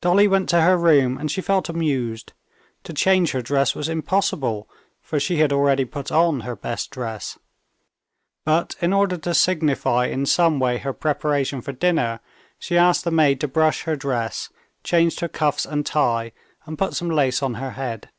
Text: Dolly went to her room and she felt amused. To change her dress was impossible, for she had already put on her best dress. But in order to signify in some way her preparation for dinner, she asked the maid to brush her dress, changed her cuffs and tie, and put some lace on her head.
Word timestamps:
Dolly 0.00 0.26
went 0.26 0.48
to 0.48 0.62
her 0.62 0.76
room 0.76 1.16
and 1.18 1.30
she 1.30 1.40
felt 1.40 1.68
amused. 1.68 2.32
To 2.82 2.92
change 2.92 3.30
her 3.30 3.40
dress 3.40 3.76
was 3.76 3.88
impossible, 3.88 4.68
for 5.00 5.20
she 5.20 5.36
had 5.36 5.52
already 5.52 5.84
put 5.84 6.10
on 6.10 6.40
her 6.40 6.56
best 6.56 6.90
dress. 6.90 7.38
But 8.44 8.74
in 8.80 8.92
order 8.92 9.16
to 9.18 9.34
signify 9.34 10.06
in 10.06 10.26
some 10.26 10.58
way 10.58 10.78
her 10.78 10.92
preparation 10.92 11.60
for 11.60 11.70
dinner, 11.70 12.18
she 12.58 12.76
asked 12.76 13.04
the 13.04 13.12
maid 13.12 13.40
to 13.40 13.46
brush 13.46 13.82
her 13.84 13.94
dress, 13.94 14.50
changed 14.82 15.20
her 15.20 15.28
cuffs 15.28 15.64
and 15.64 15.86
tie, 15.86 16.32
and 16.66 16.76
put 16.76 16.94
some 16.94 17.08
lace 17.08 17.40
on 17.40 17.54
her 17.54 17.70
head. 17.78 18.10